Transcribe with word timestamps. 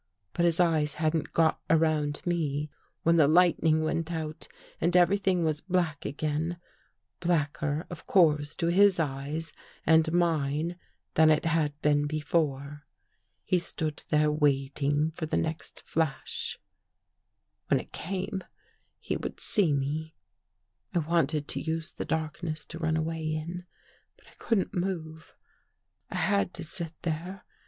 But 0.33 0.45
his 0.45 0.59
eyes 0.59 0.95
hadn't 0.95 1.31
got 1.31 1.61
around 1.69 2.15
to 2.15 2.27
me, 2.27 2.71
when 3.03 3.17
the 3.17 3.27
lightning 3.27 3.83
went 3.83 4.11
out 4.11 4.47
and 4.81 4.97
everything 4.97 5.45
was 5.45 5.61
black 5.61 6.05
again— 6.05 6.57
blacker 7.19 7.85
of 7.87 8.07
course 8.07 8.55
to 8.55 8.69
his 8.69 8.99
eyes 8.99 9.53
and 9.85 10.11
mine 10.11 10.75
than 11.13 11.29
it 11.29 11.45
had 11.45 11.79
been 11.83 12.07
before. 12.07 12.83
He 13.43 13.59
stood 13.59 14.01
there 14.09 14.31
waiting 14.31 15.11
for 15.11 15.27
the 15.27 15.37
308 15.37 15.83
THE 15.93 15.99
WATCHERS 15.99 15.99
AND 15.99 16.01
THE 16.01 16.01
WATCHED 16.01 16.17
next 16.25 16.41
flash. 16.41 16.59
When 17.67 17.79
it 17.79 17.93
came, 17.93 18.43
he 18.97 19.17
would 19.17 19.39
see 19.39 19.71
me. 19.71 20.15
I 20.95 20.97
wanted 20.97 21.47
to 21.49 21.61
use 21.61 21.91
the 21.93 22.05
darkness 22.05 22.65
to 22.65 22.79
run 22.79 22.97
away 22.97 23.35
in, 23.35 23.67
but 24.17 24.25
I 24.25 24.33
couldn't 24.39 24.73
move. 24.73 25.35
I 26.09 26.15
had 26.15 26.55
to 26.55 26.63
sit 26.63 26.93
there. 27.03 27.45